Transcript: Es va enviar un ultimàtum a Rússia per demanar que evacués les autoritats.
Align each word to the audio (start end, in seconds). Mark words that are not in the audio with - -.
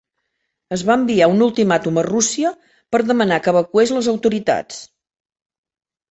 Es 0.75 0.83
va 0.85 0.93
enviar 0.99 1.25
un 1.33 1.41
ultimàtum 1.47 1.99
a 2.01 2.03
Rússia 2.07 2.51
per 2.95 3.01
demanar 3.09 3.37
que 3.47 3.53
evacués 3.53 3.91
les 3.97 4.09
autoritats. 4.15 4.81